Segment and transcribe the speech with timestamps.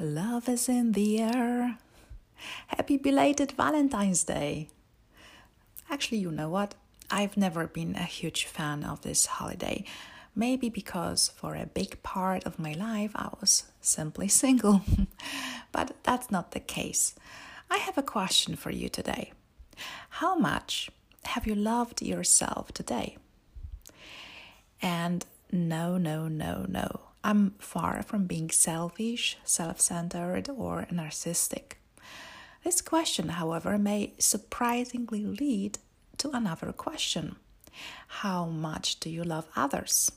[0.00, 1.76] Love is in the air.
[2.68, 4.68] Happy belated Valentine's Day.
[5.90, 6.76] Actually, you know what?
[7.10, 9.84] I've never been a huge fan of this holiday.
[10.36, 14.82] Maybe because for a big part of my life I was simply single.
[15.72, 17.16] but that's not the case.
[17.68, 19.32] I have a question for you today.
[20.10, 20.90] How much
[21.24, 23.16] have you loved yourself today?
[24.80, 27.07] And no, no, no, no.
[27.24, 31.72] I'm far from being selfish, self centered, or narcissistic.
[32.64, 35.78] This question, however, may surprisingly lead
[36.18, 37.36] to another question
[38.08, 40.12] How much do you love others?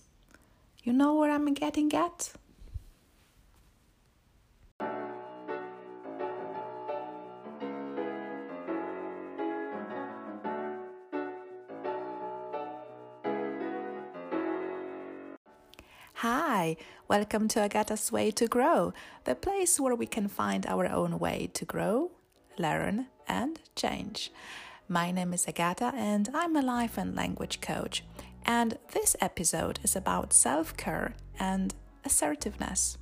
[0.84, 2.34] You know where I'm getting at?
[16.22, 18.94] Hi, welcome to Agata's Way to Grow,
[19.24, 22.12] the place where we can find our own way to grow,
[22.60, 24.32] learn, and change.
[24.88, 28.04] My name is Agata, and I'm a life and language coach.
[28.46, 31.74] And this episode is about self care and
[32.06, 33.00] assertiveness.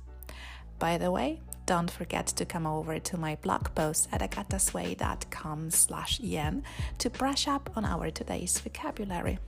[0.78, 6.20] By the way, don't forget to come over to my blog post at agatasway.com slash
[6.24, 6.62] en
[6.96, 9.38] to brush up on our today's vocabulary.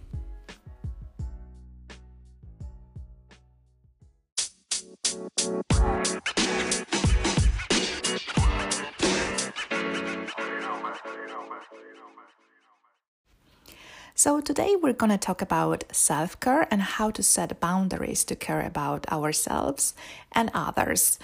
[14.55, 18.61] Today we're going to talk about self care and how to set boundaries to care
[18.61, 19.95] about ourselves
[20.31, 21.19] and others.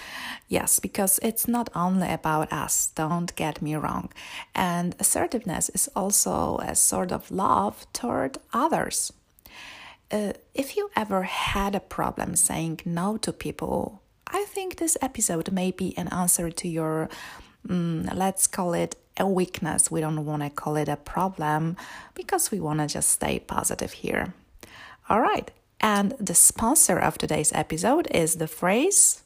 [0.49, 4.11] Yes, because it's not only about us, don't get me wrong.
[4.55, 9.13] And assertiveness is also a sort of love toward others.
[10.11, 15.53] Uh, if you ever had a problem saying no to people, I think this episode
[15.53, 17.11] may be an answer to your,
[17.69, 19.91] um, let's call it a weakness.
[19.91, 21.77] We don't want to call it a problem
[22.15, 24.35] because we want to just stay positive here.
[25.09, 25.51] All right.
[25.81, 29.23] And the sponsor of today's episode is the phrase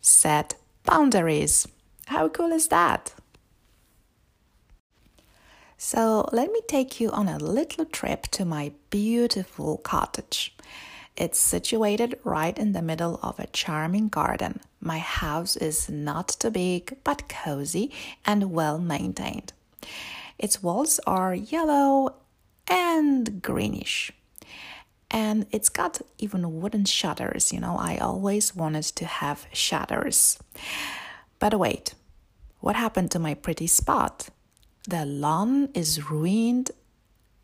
[0.00, 1.66] set boundaries.
[2.06, 3.14] How cool is that?
[5.78, 10.54] So, let me take you on a little trip to my beautiful cottage.
[11.16, 14.60] It's situated right in the middle of a charming garden.
[14.80, 17.92] My house is not too big, but cozy
[18.24, 19.52] and well maintained.
[20.38, 22.14] Its walls are yellow
[22.66, 24.12] and greenish.
[25.10, 27.52] And it's got even wooden shutters.
[27.52, 30.38] You know, I always wanted to have shutters.
[31.38, 31.94] But wait,
[32.60, 34.30] what happened to my pretty spot?
[34.88, 36.70] The lawn is ruined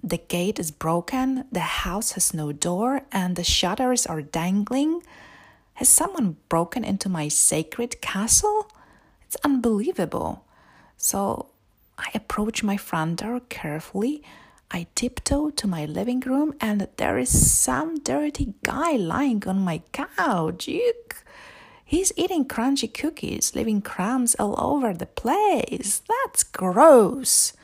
[0.02, 5.02] the gate is broken, the house has no door, and the shutters are dangling.
[5.74, 8.70] Has someone broken into my sacred castle?
[9.26, 10.44] It's unbelievable.
[10.96, 11.50] So
[11.98, 14.22] I approach my front door carefully.
[14.70, 19.82] I tiptoe to my living room, and there is some dirty guy lying on my
[19.92, 20.66] couch.
[20.66, 21.22] Yuck!
[21.84, 26.02] He's eating crunchy cookies, leaving crumbs all over the place.
[26.06, 27.54] That's gross.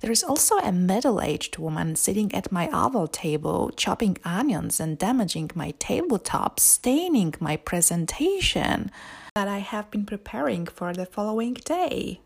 [0.00, 4.98] There is also a middle aged woman sitting at my oval table, chopping onions and
[4.98, 8.90] damaging my tabletop, staining my presentation
[9.34, 12.20] that I have been preparing for the following day.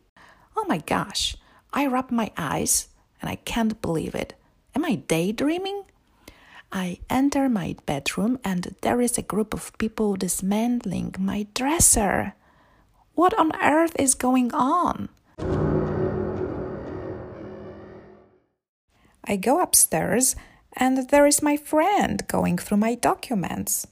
[0.57, 1.37] Oh my gosh,
[1.73, 2.89] I rub my eyes
[3.21, 4.35] and I can't believe it.
[4.75, 5.85] Am I daydreaming?
[6.73, 12.35] I enter my bedroom and there is a group of people dismantling my dresser.
[13.15, 15.09] What on earth is going on?
[19.31, 20.35] I go upstairs
[20.73, 23.87] and there is my friend going through my documents.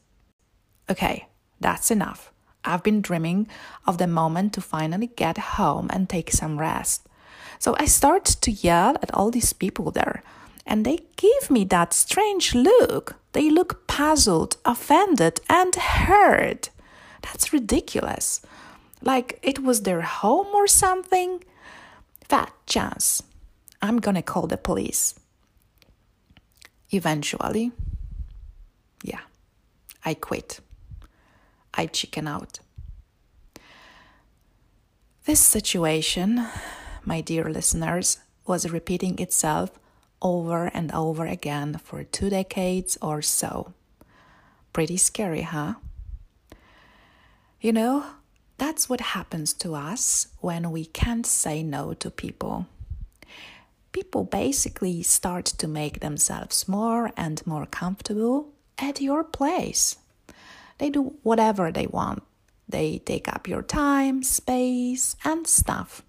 [0.91, 1.28] Okay,
[1.60, 2.32] that's enough.
[2.65, 3.47] I've been dreaming
[3.87, 7.06] of the moment to finally get home and take some rest.
[7.60, 10.25] So I start to yell at all these people there,
[10.66, 13.15] and they give me that strange look.
[13.31, 16.70] They look puzzled, offended, and hurt.
[17.22, 18.41] That's ridiculous.
[19.02, 21.44] Like it was their home or something.
[22.29, 23.23] Fat chance.
[23.81, 25.14] I'm gonna call the police
[26.90, 27.73] eventually,
[29.02, 29.20] yeah,
[30.05, 30.61] I quit.
[31.75, 32.61] I chicken out.
[35.25, 36.46] This situation,
[37.05, 39.70] my dear listeners, was repeating itself
[40.23, 43.75] over and over again for two decades or so.
[44.73, 45.75] Pretty scary, huh?
[47.61, 48.06] You know,
[48.56, 52.67] that's what happens to us when we can't say no to people
[53.99, 59.97] people basically start to make themselves more and more comfortable at your place.
[60.79, 62.23] They do whatever they want.
[62.69, 66.03] They take up your time, space, and stuff.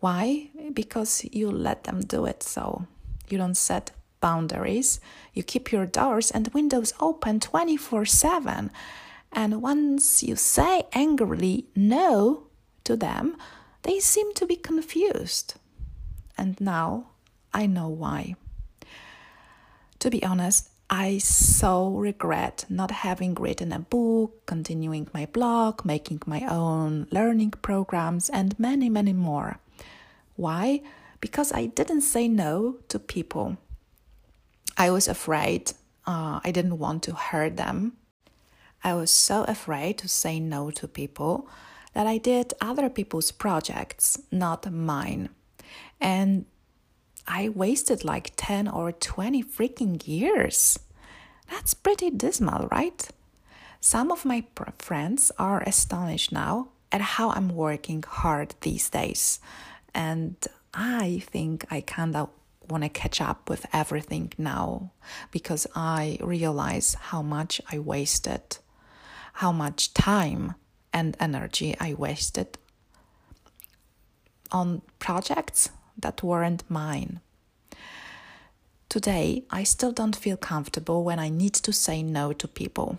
[0.00, 0.50] Why?
[0.74, 2.86] Because you let them do it so.
[3.30, 5.00] You don't set boundaries.
[5.32, 8.70] You keep your doors and windows open 24 7.
[9.32, 12.48] And once you say angrily no
[12.84, 13.36] to them,
[13.84, 15.54] they seem to be confused.
[16.38, 17.08] And now
[17.52, 18.36] I know why.
[20.00, 26.22] To be honest, I so regret not having written a book, continuing my blog, making
[26.26, 29.58] my own learning programs, and many, many more.
[30.36, 30.82] Why?
[31.20, 33.56] Because I didn't say no to people.
[34.76, 35.72] I was afraid.
[36.06, 37.94] Uh, I didn't want to hurt them.
[38.84, 41.48] I was so afraid to say no to people
[41.94, 45.30] that I did other people's projects, not mine.
[46.00, 46.46] And
[47.26, 50.78] I wasted like 10 or 20 freaking years.
[51.50, 53.08] That's pretty dismal, right?
[53.80, 54.44] Some of my
[54.78, 59.40] friends are astonished now at how I'm working hard these days.
[59.94, 60.36] And
[60.74, 62.30] I think I kind of
[62.68, 64.92] want to catch up with everything now
[65.30, 68.58] because I realize how much I wasted,
[69.34, 70.54] how much time
[70.92, 72.58] and energy I wasted
[74.52, 77.20] on projects that weren't mine.
[78.88, 82.98] Today, I still don't feel comfortable when I need to say no to people.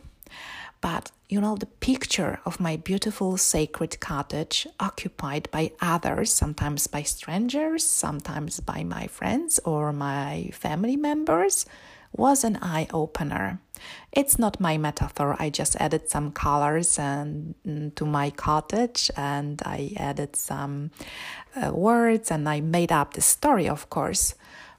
[0.81, 7.03] But you know, the picture of my beautiful sacred cottage occupied by others, sometimes by
[7.03, 11.65] strangers, sometimes by my friends or my family members,
[12.17, 13.59] was an eye opener.
[14.11, 15.35] It's not my metaphor.
[15.39, 20.91] I just added some colors and mm, to my cottage, and I added some
[21.55, 24.33] uh, words, and I made up the story, of course.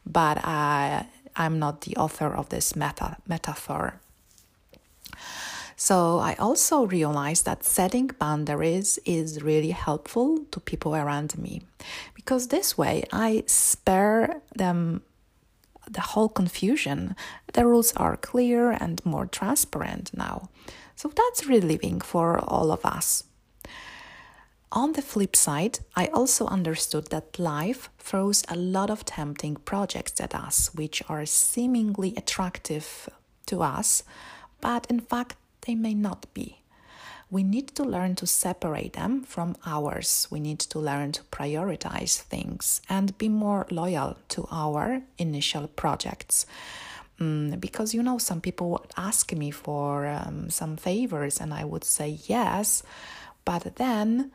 [0.05, 1.07] But I,
[1.37, 4.01] I'm not the author of this meta- metaphor.
[5.81, 11.63] So I also realized that setting boundaries is really helpful to people around me
[12.15, 15.03] because this way I spare them
[15.91, 17.17] the whole confusion.
[17.53, 20.49] The rules are clear and more transparent now.
[20.97, 23.25] So that's relieving for all of us.
[24.71, 30.21] On the flip side, I also understood that life throws a lot of tempting projects
[30.21, 33.09] at us, which are seemingly attractive
[33.47, 34.03] to us,
[34.61, 36.58] but in fact, they may not be.
[37.31, 40.27] We need to learn to separate them from ours.
[40.31, 46.47] We need to learn to prioritize things and be more loyal to our initial projects.
[47.21, 51.65] Mm, because you know, some people would ask me for um, some favors, and I
[51.65, 52.83] would say yes,
[53.45, 54.33] but then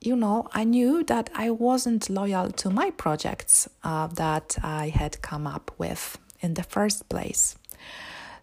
[0.00, 5.22] you know, I knew that I wasn't loyal to my projects uh, that I had
[5.22, 7.56] come up with in the first place.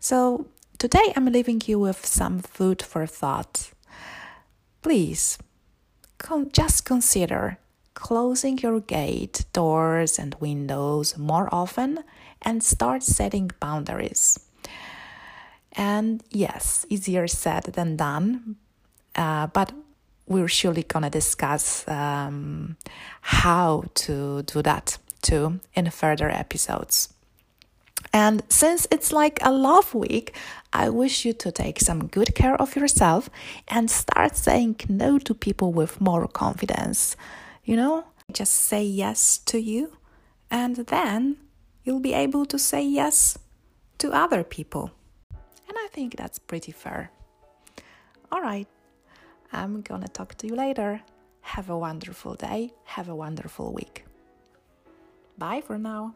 [0.02, 3.72] So Today I'm leaving you with some food for thought.
[4.86, 5.40] Please,
[6.20, 7.58] con- just consider
[7.96, 12.04] closing your gate, doors, and windows more often
[12.44, 14.40] and start setting boundaries.
[15.72, 18.58] And yes, easier said than done,
[19.16, 19.74] uh, but
[20.28, 22.78] we're surely gonna discuss um,
[23.22, 27.15] how to do that too in further episodes.
[28.14, 30.36] And since it's like a love week,
[30.72, 33.30] I wish you to take some good care of yourself
[33.68, 37.16] and start saying no to people with more confidence.
[37.64, 39.98] You know, just say yes to you,
[40.50, 41.38] and then
[41.84, 43.38] you'll be able to say yes
[43.98, 44.92] to other people.
[45.68, 47.12] And I think that's pretty fair.
[48.32, 48.68] All right,
[49.52, 51.02] I'm gonna talk to you later.
[51.42, 54.06] Have a wonderful day, have a wonderful week.
[55.38, 56.16] Bye for now.